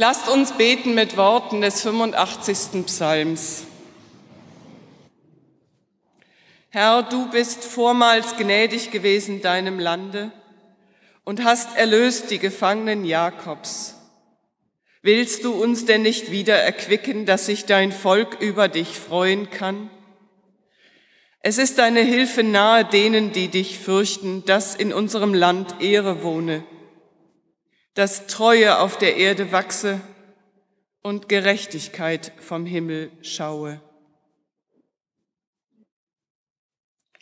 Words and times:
Lasst 0.00 0.28
uns 0.28 0.52
beten 0.52 0.94
mit 0.94 1.16
Worten 1.16 1.60
des 1.60 1.82
85. 1.82 2.86
Psalms. 2.86 3.64
Herr, 6.68 7.02
du 7.02 7.28
bist 7.30 7.64
vormals 7.64 8.36
gnädig 8.36 8.92
gewesen 8.92 9.42
deinem 9.42 9.80
Lande 9.80 10.30
und 11.24 11.42
hast 11.42 11.76
erlöst 11.76 12.30
die 12.30 12.38
Gefangenen 12.38 13.04
Jakobs. 13.04 13.96
Willst 15.02 15.42
du 15.42 15.52
uns 15.52 15.84
denn 15.84 16.02
nicht 16.02 16.30
wieder 16.30 16.54
erquicken, 16.54 17.26
dass 17.26 17.46
sich 17.46 17.64
dein 17.64 17.90
Volk 17.90 18.40
über 18.40 18.68
dich 18.68 19.00
freuen 19.00 19.50
kann? 19.50 19.90
Es 21.40 21.58
ist 21.58 21.78
deine 21.78 22.02
Hilfe 22.02 22.44
nahe 22.44 22.84
denen, 22.84 23.32
die 23.32 23.48
dich 23.48 23.80
fürchten, 23.80 24.44
dass 24.44 24.76
in 24.76 24.92
unserem 24.92 25.34
Land 25.34 25.80
Ehre 25.80 26.22
wohne 26.22 26.62
dass 27.98 28.28
Treue 28.28 28.78
auf 28.78 28.96
der 28.96 29.16
Erde 29.16 29.50
wachse 29.50 30.00
und 31.02 31.28
Gerechtigkeit 31.28 32.30
vom 32.38 32.64
Himmel 32.64 33.10
schaue. 33.22 33.82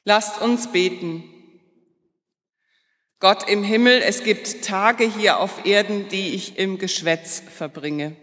Lasst 0.04 0.42
uns 0.42 0.70
beten. 0.72 1.24
Gott 3.20 3.48
im 3.48 3.64
Himmel, 3.64 4.02
es 4.02 4.22
gibt 4.22 4.66
Tage 4.66 5.10
hier 5.10 5.40
auf 5.40 5.64
Erden, 5.64 6.10
die 6.10 6.34
ich 6.34 6.58
im 6.58 6.76
Geschwätz 6.76 7.40
verbringe. 7.40 8.14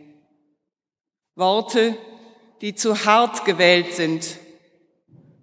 Worte, 1.33 1.97
die 2.61 2.75
zu 2.75 3.03
hart 3.05 3.45
gewählt 3.45 3.95
sind, 3.95 4.37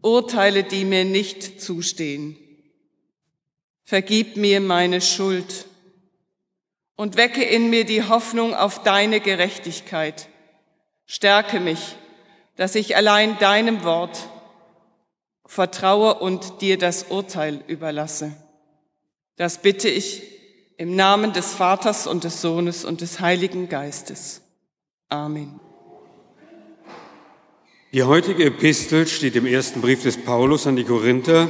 Urteile, 0.00 0.62
die 0.62 0.84
mir 0.84 1.05
nicht 1.05 1.61
zustehen. 1.61 2.38
Vergib 3.83 4.36
mir 4.36 4.61
meine 4.61 5.00
Schuld 5.00 5.66
und 7.00 7.16
wecke 7.16 7.42
in 7.42 7.70
mir 7.70 7.86
die 7.86 8.06
Hoffnung 8.06 8.54
auf 8.54 8.82
deine 8.82 9.20
Gerechtigkeit. 9.20 10.28
Stärke 11.06 11.58
mich, 11.58 11.96
dass 12.56 12.75
ich 12.75 12.94
allein 12.94 13.38
deinem 13.38 13.84
Wort 13.84 14.28
vertraue 15.47 16.19
und 16.19 16.60
dir 16.60 16.77
das 16.77 17.05
Urteil 17.05 17.64
überlasse. 17.69 18.36
Das 19.36 19.62
bitte 19.62 19.88
ich 19.88 20.25
im 20.77 20.94
Namen 20.94 21.33
des 21.33 21.55
Vaters 21.55 22.06
und 22.06 22.25
des 22.25 22.42
Sohnes 22.42 22.84
und 22.84 23.00
des 23.00 23.20
Heiligen 23.20 23.70
Geistes. 23.70 24.42
Amen. 25.08 25.58
Die 27.94 28.03
heutige 28.03 28.44
Epistel 28.44 29.06
steht 29.06 29.36
im 29.36 29.47
ersten 29.47 29.80
Brief 29.80 30.03
des 30.03 30.19
Paulus 30.19 30.66
an 30.66 30.77
die 30.77 30.84
Korinther 30.84 31.48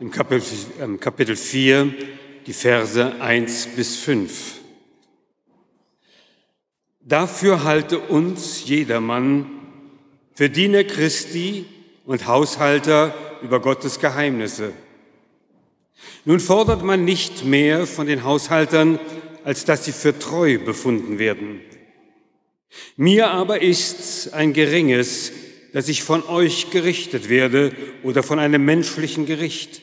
im 0.00 0.10
Kapitel, 0.10 0.98
Kapitel 1.00 1.34
4, 1.34 1.94
die 2.46 2.52
Verse 2.52 3.18
1 3.22 3.68
bis 3.68 3.96
5. 3.96 4.55
Dafür 7.08 7.62
halte 7.62 8.00
uns 8.00 8.66
jedermann 8.66 9.48
für 10.34 10.50
Diener 10.50 10.82
Christi 10.82 11.64
und 12.04 12.26
Haushalter 12.26 13.14
über 13.42 13.60
Gottes 13.60 14.00
Geheimnisse. 14.00 14.72
Nun 16.24 16.40
fordert 16.40 16.82
man 16.82 17.04
nicht 17.04 17.44
mehr 17.44 17.86
von 17.86 18.08
den 18.08 18.24
Haushaltern, 18.24 18.98
als 19.44 19.64
dass 19.64 19.84
sie 19.84 19.92
für 19.92 20.18
treu 20.18 20.58
befunden 20.58 21.20
werden. 21.20 21.60
Mir 22.96 23.30
aber 23.30 23.62
ist's 23.62 24.32
ein 24.32 24.52
geringes, 24.52 25.30
dass 25.72 25.88
ich 25.88 26.02
von 26.02 26.24
euch 26.24 26.70
gerichtet 26.70 27.28
werde 27.28 27.70
oder 28.02 28.24
von 28.24 28.40
einem 28.40 28.64
menschlichen 28.64 29.26
Gericht. 29.26 29.80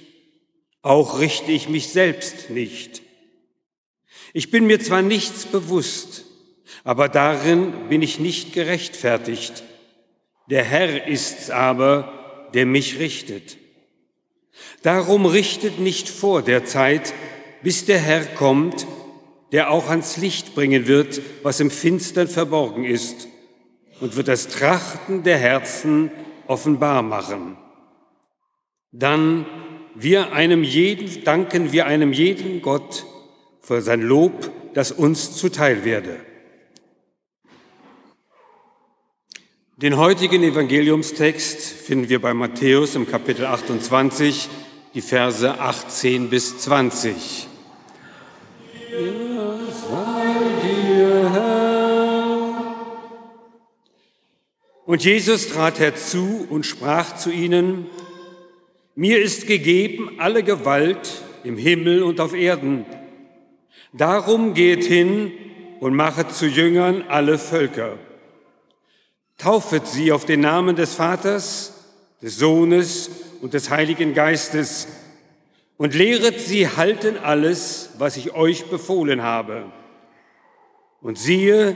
Auch 0.82 1.22
richte 1.22 1.54
ich 1.54 1.70
mich 1.70 1.88
selbst 1.88 2.50
nicht. 2.50 3.02
Ich 4.34 4.52
bin 4.52 4.68
mir 4.68 4.82
zwar 4.82 5.02
nichts 5.02 5.46
bewusst, 5.46 6.23
aber 6.84 7.10
darin 7.10 7.74
bin 7.90 8.02
ich 8.02 8.20
nicht 8.20 8.54
gerechtfertigt. 8.54 9.64
Der 10.50 10.64
Herr 10.64 11.08
ist's 11.08 11.50
aber, 11.50 12.50
der 12.54 12.66
mich 12.66 13.00
richtet. 13.00 13.58
Darum 14.82 15.26
richtet 15.26 15.80
nicht 15.80 16.10
vor 16.10 16.42
der 16.42 16.66
Zeit, 16.66 17.14
bis 17.62 17.86
der 17.86 18.00
Herr 18.00 18.26
kommt, 18.26 18.86
der 19.52 19.72
auch 19.72 19.90
ans 19.90 20.18
Licht 20.18 20.56
bringen 20.56 20.88
wird, 20.88 21.22
was 21.44 21.60
im 21.60 21.72
Finstern 21.72 22.28
verborgen 22.28 22.84
ist, 22.84 23.28
und 24.02 24.16
wird 24.16 24.28
das 24.28 24.50
Trachten 24.50 25.24
der 25.24 25.38
Herzen 25.38 26.12
offenbar 26.48 27.02
machen. 27.02 27.58
Dann 28.92 29.46
wir 29.96 30.34
einem 30.34 30.64
jeden, 30.64 31.24
danken 31.24 31.72
wir 31.72 31.86
einem 31.86 32.12
jeden 32.12 32.62
Gott 32.62 33.06
für 33.62 33.82
sein 33.82 34.02
Lob, 34.02 34.52
das 34.74 34.92
uns 34.92 35.38
zuteil 35.38 35.86
werde. 35.86 36.18
Den 39.84 39.98
heutigen 39.98 40.44
Evangeliumstext 40.44 41.60
finden 41.60 42.08
wir 42.08 42.22
bei 42.22 42.34
Matthäus 42.34 42.96
im 42.96 43.06
Kapitel 43.06 43.46
28, 43.46 44.48
die 44.94 45.02
Verse 45.02 45.60
18 45.60 46.30
bis 46.30 46.58
20. 46.60 47.50
Und 54.86 55.04
Jesus 55.04 55.50
trat 55.50 55.80
herzu 55.80 56.48
und 56.50 56.66
sprach 56.66 57.18
zu 57.18 57.30
ihnen, 57.30 57.88
mir 58.96 59.22
ist 59.22 59.48
gegeben 59.48 60.12
alle 60.18 60.44
Gewalt 60.44 61.24
im 61.44 61.58
Himmel 61.58 62.04
und 62.04 62.22
auf 62.22 62.34
Erden. 62.34 62.86
Darum 63.92 64.54
geht 64.54 64.86
hin 64.86 65.34
und 65.82 65.94
machet 65.94 66.32
zu 66.32 66.46
Jüngern 66.46 67.04
alle 67.10 67.38
Völker 67.38 67.98
Taufet 69.44 69.86
sie 69.88 70.14
auf 70.14 70.24
den 70.24 70.40
Namen 70.40 70.78
des 70.78 70.94
Vaters, 70.94 71.74
des 72.22 72.38
Sohnes 72.38 73.10
und 73.42 73.54
des 73.54 73.70
Heiligen 73.70 74.14
Geistes 74.14 74.88
und 75.76 75.94
lehret 75.94 76.40
sie 76.40 76.70
halten 76.70 77.18
alles, 77.18 77.90
was 77.98 78.16
ich 78.16 78.36
euch 78.36 78.68
befohlen 78.70 79.22
habe. 79.22 79.66
Und 81.02 81.20
siehe, 81.20 81.76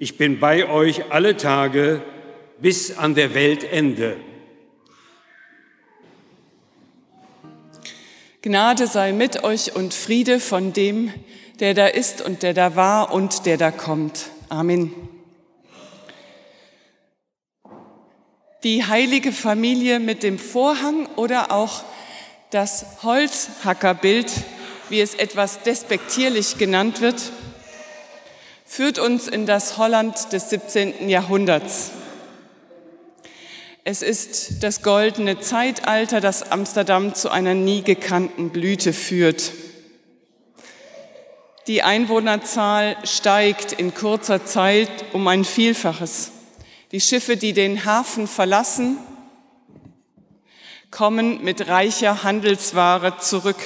ich 0.00 0.18
bin 0.18 0.40
bei 0.40 0.68
euch 0.68 1.12
alle 1.12 1.36
Tage 1.36 2.02
bis 2.60 2.98
an 2.98 3.14
der 3.14 3.32
Weltende. 3.32 4.16
Gnade 8.42 8.88
sei 8.88 9.12
mit 9.12 9.44
euch 9.44 9.76
und 9.76 9.94
Friede 9.94 10.40
von 10.40 10.72
dem, 10.72 11.12
der 11.60 11.74
da 11.74 11.86
ist 11.86 12.22
und 12.22 12.42
der 12.42 12.54
da 12.54 12.74
war 12.74 13.12
und 13.12 13.46
der 13.46 13.56
da 13.56 13.70
kommt. 13.70 14.30
Amen. 14.48 15.07
Die 18.64 18.84
heilige 18.84 19.32
Familie 19.32 20.00
mit 20.00 20.22
dem 20.22 20.38
Vorhang 20.38 21.06
oder 21.16 21.52
auch 21.52 21.84
das 22.50 22.84
Holzhackerbild, 23.02 24.30
wie 24.88 25.00
es 25.00 25.14
etwas 25.14 25.62
despektierlich 25.62 26.58
genannt 26.58 27.00
wird, 27.00 27.20
führt 28.64 28.98
uns 28.98 29.28
in 29.28 29.46
das 29.46 29.78
Holland 29.78 30.32
des 30.32 30.50
17. 30.50 31.08
Jahrhunderts. 31.08 31.90
Es 33.84 34.02
ist 34.02 34.62
das 34.62 34.82
goldene 34.82 35.40
Zeitalter, 35.40 36.20
das 36.20 36.50
Amsterdam 36.50 37.14
zu 37.14 37.30
einer 37.30 37.54
nie 37.54 37.82
gekannten 37.82 38.50
Blüte 38.50 38.92
führt. 38.92 39.52
Die 41.66 41.82
Einwohnerzahl 41.82 42.96
steigt 43.04 43.72
in 43.72 43.94
kurzer 43.94 44.44
Zeit 44.44 44.90
um 45.12 45.26
ein 45.28 45.44
Vielfaches. 45.44 46.32
Die 46.90 47.00
Schiffe, 47.02 47.36
die 47.36 47.52
den 47.52 47.84
Hafen 47.84 48.26
verlassen, 48.26 48.96
kommen 50.90 51.44
mit 51.44 51.68
reicher 51.68 52.22
Handelsware 52.22 53.18
zurück. 53.18 53.58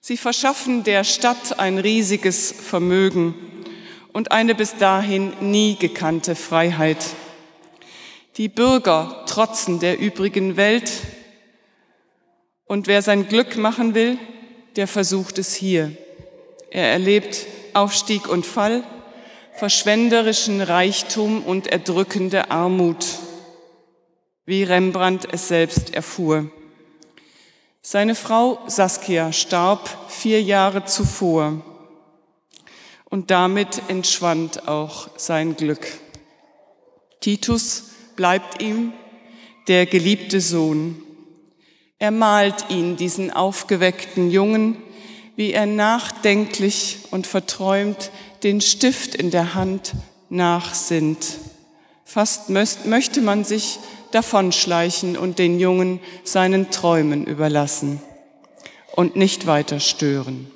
Sie 0.00 0.16
verschaffen 0.16 0.84
der 0.84 1.02
Stadt 1.02 1.58
ein 1.58 1.78
riesiges 1.78 2.52
Vermögen 2.52 3.34
und 4.12 4.30
eine 4.30 4.54
bis 4.54 4.76
dahin 4.76 5.32
nie 5.40 5.74
gekannte 5.74 6.36
Freiheit. 6.36 7.04
Die 8.36 8.48
Bürger 8.48 9.24
trotzen 9.26 9.80
der 9.80 9.98
übrigen 9.98 10.56
Welt 10.56 10.92
und 12.66 12.86
wer 12.86 13.02
sein 13.02 13.26
Glück 13.26 13.56
machen 13.56 13.94
will, 13.94 14.16
der 14.76 14.86
versucht 14.86 15.38
es 15.38 15.54
hier. 15.54 15.90
Er 16.70 16.92
erlebt 16.92 17.46
Aufstieg 17.72 18.28
und 18.28 18.46
Fall, 18.46 18.84
verschwenderischen 19.54 20.60
Reichtum 20.60 21.42
und 21.44 21.68
erdrückende 21.68 22.50
Armut, 22.50 23.06
wie 24.46 24.64
Rembrandt 24.64 25.28
es 25.30 25.48
selbst 25.48 25.94
erfuhr. 25.94 26.50
Seine 27.80 28.14
Frau 28.14 28.58
Saskia 28.66 29.32
starb 29.32 29.88
vier 30.08 30.42
Jahre 30.42 30.84
zuvor 30.84 31.62
und 33.04 33.30
damit 33.30 33.82
entschwand 33.88 34.66
auch 34.66 35.08
sein 35.16 35.54
Glück. 35.54 35.86
Titus 37.20 37.90
bleibt 38.16 38.60
ihm 38.60 38.92
der 39.68 39.86
geliebte 39.86 40.40
Sohn. 40.40 41.00
Er 41.98 42.10
malt 42.10 42.66
ihn, 42.70 42.96
diesen 42.96 43.30
aufgeweckten 43.30 44.30
Jungen, 44.30 44.76
wie 45.36 45.52
er 45.52 45.66
nachdenklich 45.66 46.98
und 47.10 47.26
verträumt 47.26 48.10
den 48.44 48.60
Stift 48.60 49.14
in 49.14 49.30
der 49.30 49.54
Hand 49.54 49.94
nachsinnt. 50.28 51.38
Fast 52.04 52.50
möchte 52.50 53.22
man 53.22 53.44
sich 53.44 53.78
davonschleichen 54.12 55.16
und 55.16 55.38
den 55.38 55.58
Jungen 55.58 55.98
seinen 56.22 56.70
Träumen 56.70 57.26
überlassen 57.26 58.00
und 58.92 59.16
nicht 59.16 59.46
weiter 59.46 59.80
stören. 59.80 60.50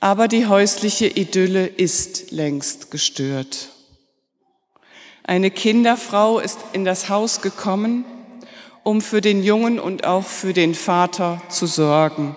Aber 0.00 0.28
die 0.28 0.46
häusliche 0.46 1.06
Idylle 1.06 1.66
ist 1.66 2.30
längst 2.30 2.90
gestört. 2.90 3.70
Eine 5.22 5.50
Kinderfrau 5.50 6.38
ist 6.38 6.58
in 6.72 6.84
das 6.84 7.08
Haus 7.08 7.40
gekommen, 7.40 8.04
um 8.82 9.00
für 9.00 9.20
den 9.20 9.42
Jungen 9.42 9.80
und 9.80 10.04
auch 10.04 10.24
für 10.24 10.52
den 10.52 10.74
Vater 10.74 11.40
zu 11.48 11.66
sorgen. 11.66 12.36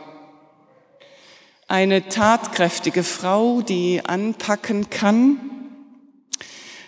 Eine 1.69 2.09
tatkräftige 2.09 3.03
Frau, 3.03 3.61
die 3.61 4.01
anpacken 4.03 4.89
kann. 4.89 5.39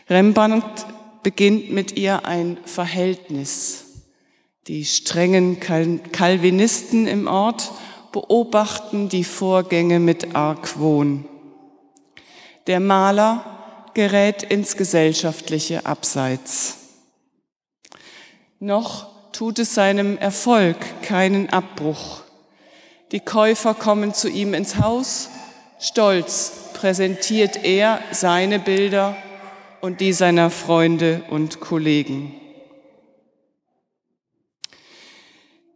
Rembrandt 0.09 0.87
beginnt 1.21 1.71
mit 1.71 1.97
ihr 1.97 2.25
ein 2.25 2.57
Verhältnis. 2.65 3.85
Die 4.65 4.83
strengen 4.85 5.59
Calvinisten 5.59 7.05
im 7.05 7.27
Ort 7.27 7.71
beobachten 8.11 9.07
die 9.07 9.23
Vorgänge 9.23 9.99
mit 9.99 10.35
Argwohn. 10.35 11.25
Der 12.65 12.79
Maler 12.79 13.91
gerät 13.93 14.41
ins 14.41 14.77
gesellschaftliche 14.77 15.85
Abseits. 15.85 16.77
Noch 18.59 19.31
tut 19.31 19.59
es 19.59 19.75
seinem 19.75 20.17
Erfolg 20.17 20.77
keinen 21.03 21.49
Abbruch. 21.49 22.20
Die 23.11 23.19
Käufer 23.19 23.73
kommen 23.73 24.13
zu 24.13 24.29
ihm 24.29 24.53
ins 24.53 24.77
Haus, 24.77 25.29
stolz 25.79 26.53
präsentiert 26.73 27.63
er 27.65 27.99
seine 28.11 28.57
Bilder 28.57 29.17
und 29.81 29.99
die 29.99 30.13
seiner 30.13 30.49
Freunde 30.49 31.23
und 31.29 31.59
Kollegen. 31.59 32.33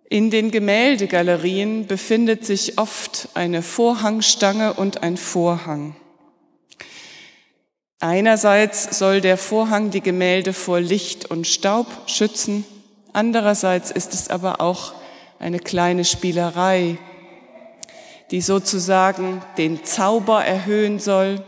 In 0.08 0.32
den 0.32 0.50
Gemäldegalerien 0.50 1.88
befindet 1.88 2.46
sich 2.46 2.78
oft 2.78 3.28
eine 3.34 3.62
Vorhangstange 3.62 4.74
und 4.74 5.04
ein 5.04 5.18
Vorhang. 5.18 5.98
Einerseits 8.00 8.98
soll 8.98 9.20
der 9.20 9.38
Vorhang 9.38 9.90
die 9.90 10.02
Gemälde 10.02 10.54
vor 10.54 10.80
Licht 10.80 11.30
und 11.30 11.48
Staub 11.48 11.88
schützen, 12.06 12.64
andererseits 13.12 13.92
ist 13.92 14.14
es 14.14 14.30
aber 14.30 14.62
auch 14.62 14.94
eine 15.40 15.60
kleine 15.60 16.06
Spielerei, 16.06 16.98
die 18.32 18.42
sozusagen 18.42 19.42
den 19.58 19.84
Zauber 19.84 20.44
erhöhen 20.44 21.00
soll, 21.00 21.44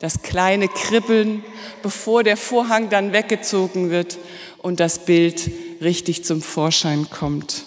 das 0.00 0.22
kleine 0.22 0.68
Kribbeln, 0.68 1.44
bevor 1.82 2.22
der 2.22 2.36
Vorhang 2.36 2.88
dann 2.88 3.12
weggezogen 3.12 3.90
wird 3.90 4.18
und 4.58 4.80
das 4.80 5.04
Bild 5.04 5.50
richtig 5.80 6.24
zum 6.24 6.42
Vorschein 6.42 7.08
kommt. 7.10 7.64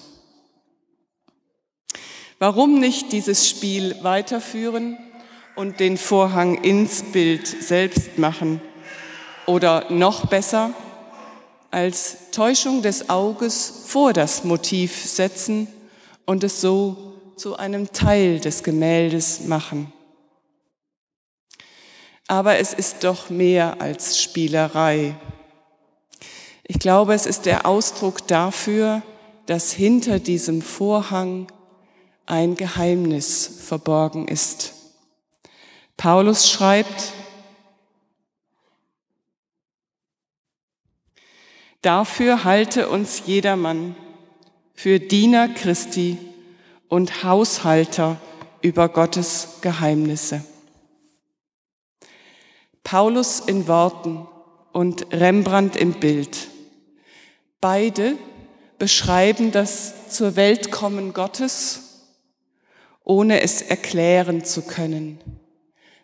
Warum 2.39 2.79
nicht 2.79 3.11
dieses 3.11 3.47
Spiel 3.47 3.95
weiterführen 4.01 4.97
und 5.55 5.79
den 5.79 5.97
Vorhang 5.97 6.55
ins 6.63 7.03
Bild 7.03 7.45
selbst 7.45 8.17
machen? 8.17 8.61
Oder 9.45 9.91
noch 9.91 10.27
besser, 10.27 10.73
als 11.71 12.31
Täuschung 12.31 12.81
des 12.81 13.09
Auges 13.09 13.83
vor 13.87 14.13
das 14.13 14.43
Motiv 14.43 15.05
setzen 15.05 15.67
und 16.25 16.43
es 16.43 16.61
so 16.61 17.10
zu 17.41 17.55
einem 17.55 17.91
Teil 17.91 18.39
des 18.39 18.61
Gemäldes 18.61 19.45
machen. 19.45 19.91
Aber 22.27 22.59
es 22.59 22.71
ist 22.71 23.03
doch 23.03 23.31
mehr 23.31 23.81
als 23.81 24.21
Spielerei. 24.21 25.15
Ich 26.61 26.77
glaube, 26.77 27.15
es 27.15 27.25
ist 27.25 27.47
der 27.47 27.65
Ausdruck 27.65 28.27
dafür, 28.27 29.01
dass 29.47 29.71
hinter 29.73 30.19
diesem 30.19 30.61
Vorhang 30.61 31.51
ein 32.27 32.55
Geheimnis 32.55 33.47
verborgen 33.65 34.27
ist. 34.27 34.73
Paulus 35.97 36.47
schreibt, 36.47 37.13
Dafür 41.81 42.43
halte 42.43 42.87
uns 42.87 43.23
jedermann 43.25 43.95
für 44.75 44.99
Diener 44.99 45.47
Christi 45.47 46.19
und 46.91 47.23
Haushalter 47.23 48.17
über 48.61 48.87
Gottes 48.87 49.61
Geheimnisse. 49.61 50.43
Paulus 52.83 53.39
in 53.39 53.67
Worten 53.67 54.27
und 54.73 55.11
Rembrandt 55.11 55.75
im 55.75 55.93
Bild. 55.93 56.49
Beide 57.59 58.17
beschreiben 58.77 59.51
das 59.51 60.09
zur 60.09 60.35
Weltkommen 60.35 61.13
Gottes 61.13 61.87
ohne 63.03 63.41
es 63.41 63.61
erklären 63.61 64.43
zu 64.45 64.61
können. 64.61 65.19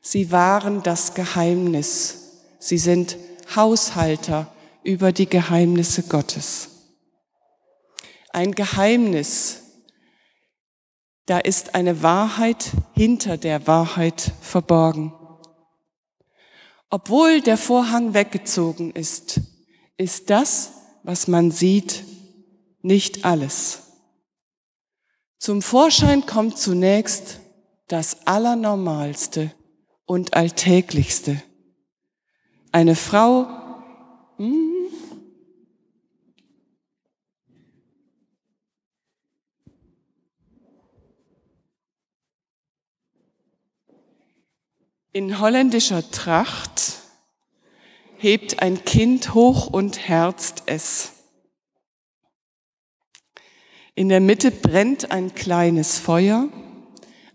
Sie 0.02 0.32
waren 0.32 0.84
das 0.84 1.14
Geheimnis. 1.14 2.42
Sie 2.60 2.78
sind 2.78 3.18
Haushalter 3.56 4.52
über 4.84 5.12
die 5.12 5.28
Geheimnisse 5.28 6.04
Gottes. 6.04 6.70
Ein 8.32 8.54
Geheimnis, 8.54 9.64
da 11.28 11.40
ist 11.40 11.76
eine 11.76 12.02
Wahrheit 12.02 12.72
hinter 12.94 13.38
der 13.38 13.68
Wahrheit 13.68 14.32
verborgen. 14.42 15.14
Obwohl 16.90 17.42
der 17.42 17.58
Vorhang 17.58 18.14
weggezogen 18.14 18.92
ist, 18.92 19.42
ist 19.98 20.30
das, 20.30 20.72
was 21.04 21.28
man 21.28 21.52
sieht, 21.52 22.06
nicht 22.82 23.26
alles. 23.26 23.84
Zum 25.38 25.62
Vorschein 25.62 26.26
kommt 26.26 26.58
zunächst 26.58 27.42
das 27.88 28.26
Allernormalste 28.26 29.52
und 30.06 30.34
Alltäglichste. 30.34 31.44
Eine 32.72 32.96
Frau, 32.96 33.48
In 45.18 45.40
holländischer 45.40 46.12
Tracht 46.12 47.00
hebt 48.18 48.62
ein 48.62 48.86
Kind 48.86 49.34
hoch 49.34 49.66
und 49.66 50.08
herzt 50.08 50.62
es. 50.68 51.12
In 53.96 54.10
der 54.10 54.20
Mitte 54.20 54.52
brennt 54.52 55.10
ein 55.10 55.34
kleines 55.34 55.98
Feuer, 55.98 56.50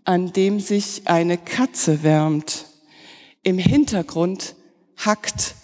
an 0.05 0.31
dem 0.31 0.61
sich 0.61 1.09
eine 1.09 1.37
Katze 1.37 2.03
wärmt. 2.03 2.67
Im 3.41 3.57
Hintergrund 3.57 4.55
hackt 4.95 5.55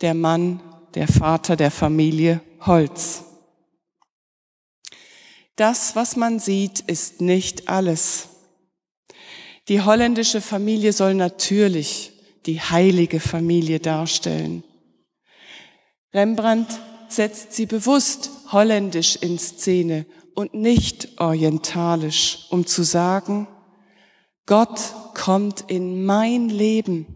der 0.00 0.14
Mann, 0.14 0.62
der 0.94 1.06
Vater 1.06 1.54
der 1.54 1.70
Familie, 1.70 2.40
Holz. 2.60 3.24
Das, 5.54 5.94
was 5.94 6.16
man 6.16 6.38
sieht, 6.38 6.80
ist 6.80 7.20
nicht 7.20 7.68
alles. 7.68 8.37
Die 9.68 9.82
holländische 9.82 10.40
Familie 10.40 10.92
soll 10.92 11.14
natürlich 11.14 12.12
die 12.46 12.60
heilige 12.60 13.20
Familie 13.20 13.80
darstellen. 13.80 14.64
Rembrandt 16.14 16.80
setzt 17.08 17.52
sie 17.52 17.66
bewusst 17.66 18.30
holländisch 18.50 19.16
in 19.16 19.38
Szene 19.38 20.06
und 20.34 20.54
nicht 20.54 21.20
orientalisch, 21.20 22.46
um 22.50 22.66
zu 22.66 22.82
sagen, 22.82 23.46
Gott 24.46 24.80
kommt 25.12 25.64
in 25.68 26.06
mein 26.06 26.48
Leben. 26.48 27.06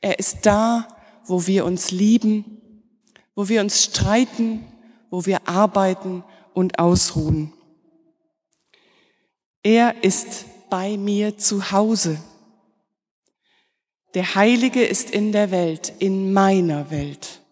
Er 0.00 0.18
ist 0.18 0.44
da, 0.44 0.88
wo 1.26 1.46
wir 1.46 1.64
uns 1.64 1.92
lieben, 1.92 2.60
wo 3.36 3.48
wir 3.48 3.60
uns 3.60 3.84
streiten, 3.84 4.64
wo 5.10 5.26
wir 5.26 5.46
arbeiten 5.46 6.24
und 6.54 6.80
ausruhen. 6.80 7.52
Er 9.62 10.02
ist 10.02 10.46
bei 10.72 10.96
mir 10.96 11.36
zu 11.36 11.70
Hause. 11.70 12.18
Der 14.14 14.34
Heilige 14.34 14.82
ist 14.82 15.10
in 15.10 15.30
der 15.30 15.50
Welt, 15.50 15.92
in 15.98 16.32
meiner 16.32 16.90
Welt. 16.90 17.42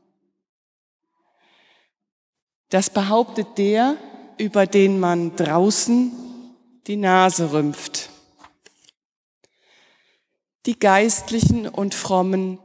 Das 2.70 2.88
behauptet 2.88 3.58
der, 3.58 3.98
über 4.38 4.64
den 4.66 4.98
man 4.98 5.36
draußen 5.36 6.12
die 6.86 6.96
Nase 6.96 7.52
rümpft. 7.52 8.08
Die 10.64 10.78
Geistlichen 10.78 11.68
und 11.68 11.94
Frommen 11.94 12.58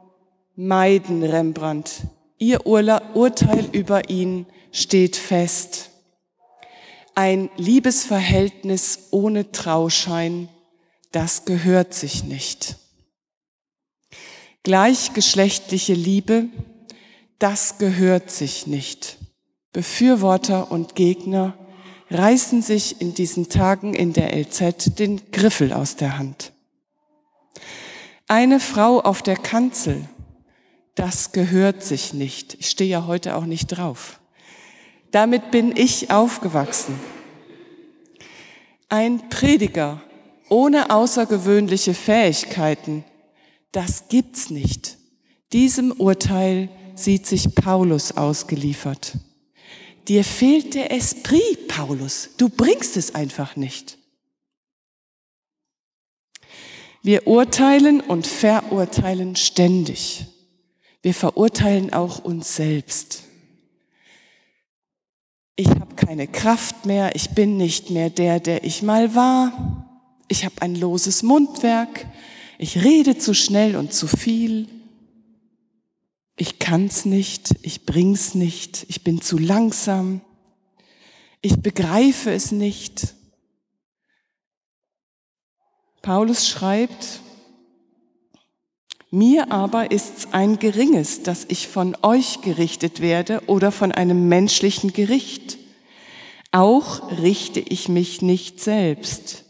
meiden 0.55 1.21
Rembrandt. 1.21 2.03
Ihr 2.37 2.65
Urteil 2.65 3.67
über 3.73 4.09
ihn 4.09 4.45
steht 4.71 5.17
fest. 5.17 5.91
Ein 7.17 7.49
Liebesverhältnis 7.55 9.07
ohne 9.11 9.53
Trauschein, 9.53 10.49
das 11.13 11.45
gehört 11.45 11.93
sich 11.93 12.25
nicht. 12.25 12.75
Gleichgeschlechtliche 14.63 15.93
Liebe, 15.93 16.49
das 17.39 17.77
gehört 17.77 18.31
sich 18.31 18.67
nicht. 18.67 19.17
Befürworter 19.71 20.69
und 20.71 20.95
Gegner 20.95 21.57
reißen 22.09 22.61
sich 22.61 22.99
in 22.99 23.13
diesen 23.13 23.47
Tagen 23.47 23.93
in 23.93 24.11
der 24.11 24.35
LZ 24.35 24.99
den 24.99 25.31
Griffel 25.31 25.71
aus 25.71 25.95
der 25.95 26.17
Hand. 26.17 26.51
Eine 28.27 28.59
Frau 28.59 28.99
auf 28.99 29.21
der 29.21 29.37
Kanzel, 29.37 30.09
das 30.95 31.31
gehört 31.31 31.81
sich 31.81 32.13
nicht. 32.13 32.55
Ich 32.59 32.69
stehe 32.69 32.89
ja 32.89 33.07
heute 33.07 33.37
auch 33.37 33.45
nicht 33.45 33.67
drauf. 33.67 34.19
Damit 35.15 35.49
bin 35.49 35.77
ich 35.77 36.11
aufgewachsen. 36.11 36.99
Ein 38.89 39.29
Prediger 39.29 40.01
ohne 40.49 40.89
außergewöhnliche 40.89 41.93
Fähigkeiten, 41.93 43.05
das 43.71 44.09
gibt's 44.09 44.49
nicht. 44.49 44.97
Diesem 45.53 45.93
Urteil 45.93 46.67
sieht 46.95 47.27
sich 47.27 47.55
Paulus 47.55 48.17
ausgeliefert. 48.17 49.13
Dir 50.09 50.25
fehlt 50.25 50.73
der 50.73 50.91
Esprit, 50.91 51.69
Paulus. 51.69 52.31
Du 52.35 52.49
bringst 52.49 52.97
es 52.97 53.15
einfach 53.15 53.55
nicht. 53.55 53.97
Wir 57.03 57.25
urteilen 57.25 58.01
und 58.01 58.27
verurteilen 58.27 59.37
ständig. 59.37 60.25
Wir 61.01 61.13
verurteilen 61.13 61.93
auch 61.93 62.19
uns 62.19 62.57
selbst. 62.57 63.23
Ich 65.57 65.69
habe 65.69 65.95
keine 65.95 66.27
Kraft 66.27 66.85
mehr, 66.85 67.15
ich 67.15 67.29
bin 67.29 67.55
nicht 67.55 67.89
mehr 67.89 68.09
der, 68.09 68.41
der 68.41 68.65
ich 68.65 68.81
mal 68.81 69.15
war. 69.15 69.85
Ich 70.27 70.43
habe 70.43 70.61
ein 70.61 70.75
loses 70.75 71.23
Mundwerk, 71.23 72.07
ich 72.57 72.83
rede 72.83 73.17
zu 73.17 73.33
schnell 73.33 73.77
und 73.77 73.93
zu 73.93 74.07
viel. 74.07 74.67
Ich 76.35 76.59
kann's 76.59 77.05
nicht, 77.05 77.55
ich 77.61 77.85
bring's 77.85 78.35
nicht, 78.35 78.85
ich 78.89 79.03
bin 79.03 79.21
zu 79.21 79.37
langsam, 79.37 80.19
ich 81.41 81.61
begreife 81.61 82.31
es 82.31 82.51
nicht. 82.51 83.13
Paulus 86.01 86.49
schreibt, 86.49 87.21
mir 89.11 89.51
aber 89.51 89.91
ist's 89.91 90.29
ein 90.31 90.59
geringes, 90.59 91.23
dass 91.23 91.45
ich 91.47 91.67
von 91.67 91.95
euch 92.01 92.41
gerichtet 92.41 93.01
werde 93.01 93.41
oder 93.47 93.71
von 93.71 93.91
einem 93.91 94.27
menschlichen 94.27 94.93
Gericht. 94.93 95.57
Auch 96.51 97.11
richte 97.21 97.59
ich 97.59 97.89
mich 97.89 98.21
nicht 98.21 98.61
selbst. 98.61 99.45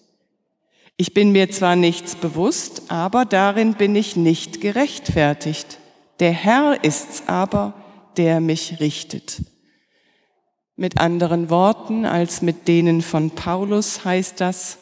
Ich 0.98 1.14
bin 1.14 1.32
mir 1.32 1.52
zwar 1.52 1.76
nichts 1.76 2.16
bewusst, 2.16 2.84
aber 2.90 3.26
darin 3.26 3.74
bin 3.74 3.96
ich 3.96 4.16
nicht 4.16 4.62
gerechtfertigt. 4.62 5.80
Der 6.20 6.32
Herr 6.32 6.84
ist's 6.84 7.24
aber, 7.28 7.74
der 8.18 8.40
mich 8.40 8.80
richtet. 8.80 9.42
Mit 10.78 11.00
anderen 11.00 11.50
Worten 11.50 12.06
als 12.06 12.42
mit 12.42 12.68
denen 12.68 13.02
von 13.02 13.32
Paulus 13.32 14.06
heißt 14.06 14.40
das, 14.42 14.78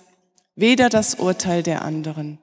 weder 0.56 0.90
das 0.90 1.16
Urteil 1.16 1.64
der 1.64 1.84
anderen, 1.84 2.38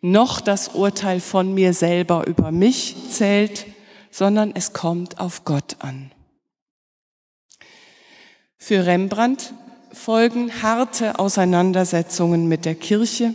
noch 0.00 0.40
das 0.40 0.68
Urteil 0.68 1.20
von 1.20 1.54
mir 1.54 1.74
selber 1.74 2.26
über 2.26 2.50
mich 2.52 2.96
zählt, 3.10 3.66
sondern 4.10 4.52
es 4.54 4.72
kommt 4.72 5.18
auf 5.20 5.44
Gott 5.44 5.76
an. 5.80 6.10
Für 8.58 8.86
Rembrandt 8.86 9.54
folgen 9.92 10.62
harte 10.62 11.18
Auseinandersetzungen 11.18 12.46
mit 12.48 12.64
der 12.64 12.74
Kirche. 12.74 13.34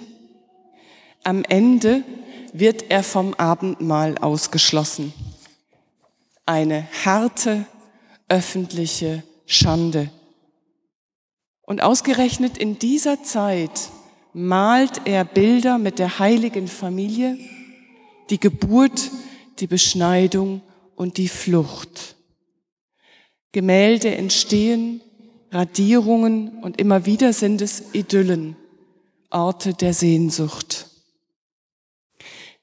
Am 1.24 1.44
Ende 1.44 2.03
wird 2.53 2.89
er 2.89 3.03
vom 3.03 3.34
Abendmahl 3.34 4.17
ausgeschlossen. 4.17 5.13
Eine 6.46 6.88
harte 7.03 7.65
öffentliche 8.29 9.24
Schande. 9.46 10.10
Und 11.62 11.82
ausgerechnet 11.82 12.58
in 12.58 12.79
dieser 12.79 13.24
Zeit 13.24 13.89
malt 14.38 15.01
er 15.06 15.25
Bilder 15.25 15.79
mit 15.79 15.98
der 15.98 16.20
heiligen 16.20 16.67
Familie, 16.67 17.38
die 18.29 18.39
Geburt, 18.39 19.10
die 19.60 19.65
Beschneidung 19.65 20.62
und 20.96 21.17
die 21.17 21.27
Flucht. 21.27 22.15
Gemälde 23.51 24.15
entstehen, 24.15 25.01
Radierungen 25.51 26.60
und 26.62 26.79
immer 26.79 27.08
wieder 27.08 27.34
sind 27.34 27.62
es 27.62 27.96
Idyllen, 27.96 28.56
Orte 29.32 29.74
der 29.74 29.94
Sehnsucht. 29.94 30.88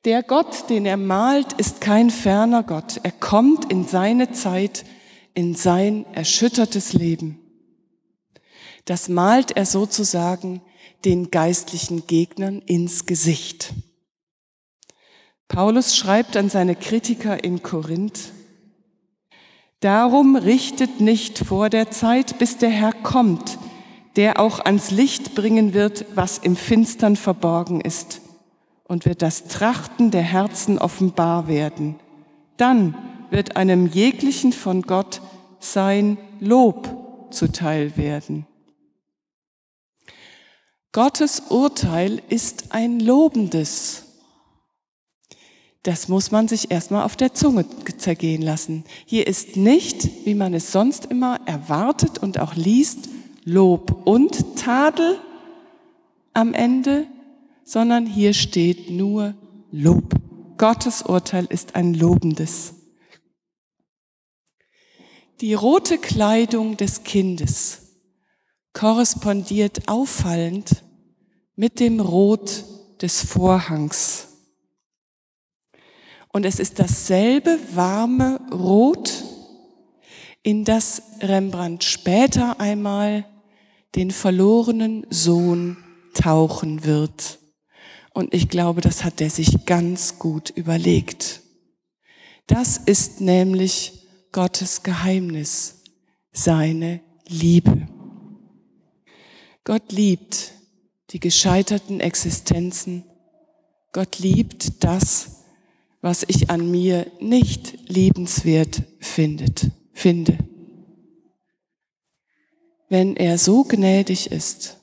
Der 0.04 0.22
Gott, 0.22 0.70
den 0.70 0.86
er 0.86 0.98
malt, 0.98 1.54
ist 1.54 1.80
kein 1.80 2.10
ferner 2.10 2.62
Gott. 2.62 3.00
Er 3.02 3.10
kommt 3.10 3.72
in 3.72 3.84
seine 3.84 4.30
Zeit, 4.30 4.84
in 5.32 5.56
sein 5.56 6.06
erschüttertes 6.12 6.92
Leben. 6.92 7.40
Das 8.84 9.08
malt 9.08 9.56
er 9.56 9.66
sozusagen 9.66 10.60
den 11.04 11.30
geistlichen 11.30 12.06
Gegnern 12.06 12.60
ins 12.60 13.06
Gesicht. 13.06 13.74
Paulus 15.48 15.96
schreibt 15.96 16.36
an 16.36 16.48
seine 16.48 16.74
Kritiker 16.74 17.44
in 17.44 17.62
Korinth, 17.62 18.32
Darum 19.80 20.34
richtet 20.34 21.00
nicht 21.00 21.38
vor 21.38 21.68
der 21.68 21.90
Zeit, 21.90 22.38
bis 22.38 22.56
der 22.56 22.70
Herr 22.70 22.94
kommt, 22.94 23.58
der 24.16 24.40
auch 24.40 24.60
ans 24.60 24.90
Licht 24.90 25.34
bringen 25.34 25.74
wird, 25.74 26.06
was 26.14 26.38
im 26.38 26.56
Finstern 26.56 27.16
verborgen 27.16 27.82
ist 27.82 28.22
und 28.84 29.04
wird 29.04 29.20
das 29.20 29.44
Trachten 29.44 30.10
der 30.10 30.22
Herzen 30.22 30.78
offenbar 30.78 31.48
werden. 31.48 31.96
Dann 32.56 32.96
wird 33.30 33.56
einem 33.56 33.86
jeglichen 33.86 34.52
von 34.52 34.82
Gott 34.82 35.20
sein 35.58 36.16
Lob 36.40 37.28
zuteil 37.30 37.96
werden. 37.98 38.46
Gottes 40.94 41.42
Urteil 41.48 42.22
ist 42.28 42.66
ein 42.70 43.00
lobendes. 43.00 44.04
Das 45.82 46.06
muss 46.06 46.30
man 46.30 46.46
sich 46.46 46.70
erstmal 46.70 47.02
auf 47.02 47.16
der 47.16 47.34
Zunge 47.34 47.66
zergehen 47.98 48.42
lassen. 48.42 48.84
Hier 49.04 49.26
ist 49.26 49.56
nicht, 49.56 50.24
wie 50.24 50.36
man 50.36 50.54
es 50.54 50.70
sonst 50.70 51.06
immer 51.06 51.40
erwartet 51.46 52.18
und 52.18 52.38
auch 52.38 52.54
liest, 52.54 53.08
Lob 53.42 54.06
und 54.06 54.56
Tadel 54.56 55.18
am 56.32 56.54
Ende, 56.54 57.08
sondern 57.64 58.06
hier 58.06 58.32
steht 58.32 58.88
nur 58.88 59.34
Lob. 59.72 60.14
Gottes 60.58 61.02
Urteil 61.02 61.46
ist 61.46 61.74
ein 61.74 61.94
lobendes. 61.94 62.74
Die 65.40 65.54
rote 65.54 65.98
Kleidung 65.98 66.76
des 66.76 67.02
Kindes 67.02 67.83
korrespondiert 68.74 69.88
auffallend 69.88 70.84
mit 71.56 71.80
dem 71.80 72.00
Rot 72.00 72.64
des 73.00 73.22
Vorhangs. 73.22 74.28
Und 76.32 76.44
es 76.44 76.58
ist 76.58 76.80
dasselbe 76.80 77.58
warme 77.74 78.40
Rot, 78.52 79.24
in 80.42 80.64
das 80.64 81.02
Rembrandt 81.20 81.84
später 81.84 82.60
einmal 82.60 83.24
den 83.94 84.10
verlorenen 84.10 85.06
Sohn 85.08 85.76
tauchen 86.12 86.84
wird. 86.84 87.38
Und 88.12 88.34
ich 88.34 88.48
glaube, 88.48 88.80
das 88.80 89.04
hat 89.04 89.20
er 89.20 89.30
sich 89.30 89.64
ganz 89.64 90.18
gut 90.18 90.50
überlegt. 90.50 91.40
Das 92.46 92.76
ist 92.76 93.20
nämlich 93.20 94.06
Gottes 94.32 94.82
Geheimnis, 94.82 95.82
seine 96.32 97.00
Liebe. 97.26 97.93
Gott 99.64 99.92
liebt 99.92 100.52
die 101.10 101.20
gescheiterten 101.20 102.00
Existenzen. 102.00 103.04
Gott 103.92 104.18
liebt 104.18 104.84
das, 104.84 105.44
was 106.02 106.24
ich 106.28 106.50
an 106.50 106.70
mir 106.70 107.10
nicht 107.18 107.88
liebenswert 107.88 108.82
findet, 109.00 109.70
finde. 109.92 110.36
Wenn 112.90 113.16
er 113.16 113.38
so 113.38 113.64
gnädig 113.64 114.30
ist, 114.30 114.76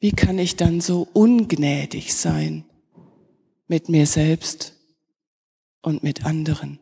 wie 0.00 0.10
kann 0.10 0.40
ich 0.40 0.56
dann 0.56 0.80
so 0.80 1.06
ungnädig 1.12 2.14
sein 2.14 2.64
mit 3.68 3.88
mir 3.88 4.06
selbst 4.06 4.72
und 5.82 6.02
mit 6.02 6.24
anderen? 6.24 6.80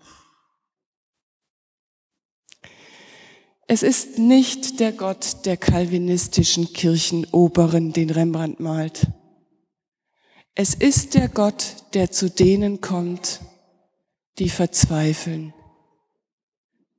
Es 3.72 3.84
ist 3.84 4.18
nicht 4.18 4.80
der 4.80 4.90
Gott 4.90 5.46
der 5.46 5.56
kalvinistischen 5.56 6.72
Kirchenoberen, 6.72 7.92
den 7.92 8.10
Rembrandt 8.10 8.58
malt. 8.58 9.06
Es 10.56 10.74
ist 10.74 11.14
der 11.14 11.28
Gott, 11.28 11.76
der 11.94 12.10
zu 12.10 12.28
denen 12.28 12.80
kommt, 12.80 13.38
die 14.40 14.48
verzweifeln, 14.48 15.54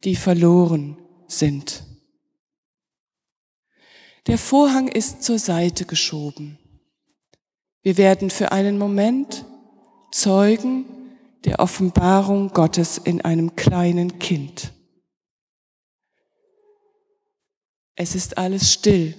die 0.06 0.16
verloren 0.16 0.98
sind. 1.28 1.84
Der 4.28 4.38
Vorhang 4.38 4.88
ist 4.88 5.24
zur 5.24 5.40
Seite 5.40 5.84
geschoben. 5.84 6.58
Wir 7.82 7.98
werden 7.98 8.30
für 8.30 8.54
einen 8.54 8.78
Moment 8.78 9.44
Zeugen 10.14 10.86
der 11.44 11.60
Offenbarung 11.60 12.54
Gottes 12.54 12.98
in 12.98 13.20
einem 13.20 13.58
kleinen 13.58 14.20
Kind. 14.20 14.71
Es 17.96 18.16
ist 18.16 18.38
alles 18.38 18.72
still. 18.72 19.16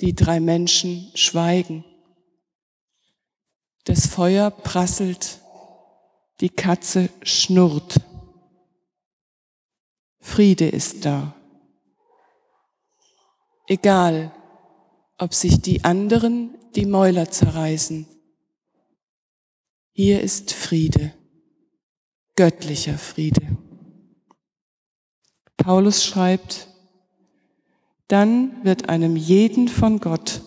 Die 0.00 0.14
drei 0.14 0.40
Menschen 0.40 1.10
schweigen. 1.14 1.84
Das 3.84 4.06
Feuer 4.06 4.50
prasselt, 4.50 5.40
die 6.40 6.48
Katze 6.48 7.10
schnurrt. 7.22 8.00
Friede 10.20 10.68
ist 10.68 11.04
da. 11.04 11.34
Egal, 13.66 14.32
ob 15.18 15.34
sich 15.34 15.60
die 15.60 15.84
anderen 15.84 16.56
die 16.74 16.86
Mäuler 16.86 17.30
zerreißen. 17.30 18.06
Hier 19.92 20.22
ist 20.22 20.52
Friede, 20.52 21.12
göttlicher 22.36 22.96
Friede. 22.96 23.56
Paulus 25.56 26.04
schreibt, 26.04 26.69
dann 28.10 28.64
wird 28.64 28.88
einem 28.88 29.16
jeden 29.16 29.68
von 29.68 30.00
Gott 30.00 30.42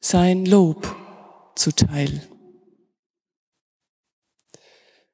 sein 0.00 0.44
Lob 0.44 0.94
zuteil. 1.56 2.28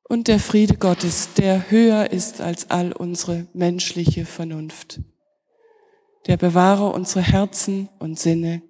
Und 0.09 0.27
der 0.27 0.41
Friede 0.41 0.77
Gottes, 0.77 1.35
der 1.35 1.71
höher 1.71 2.11
ist 2.11 2.41
als 2.41 2.71
all 2.71 2.93
unsere 2.93 3.47
menschliche 3.53 4.27
Vernunft, 4.27 5.01
der 6.27 6.37
bewahre 6.37 6.93
unsere 6.93 7.23
Herzen 7.23 7.89
und 8.01 8.19
Sinne 8.19 8.63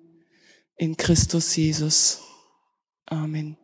in 0.77 0.99
Christus 0.99 1.57
Jesus. 1.57 2.21
Amen. 3.07 3.57